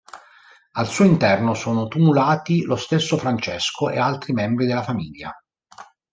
[0.73, 5.31] Al suo interno sono tumulati lo stesso Francesco e altri membri della famiglia.